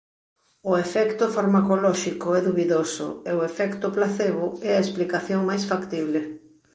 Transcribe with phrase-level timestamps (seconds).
[0.69, 6.19] O efecto farmacolóxico é dubidoso e o efecto placebo é a explicación máis factible.